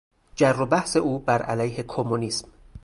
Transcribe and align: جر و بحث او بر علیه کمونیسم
جر 0.35 0.61
و 0.61 0.65
بحث 0.65 0.97
او 0.97 1.19
بر 1.19 1.41
علیه 1.41 1.83
کمونیسم 1.83 2.47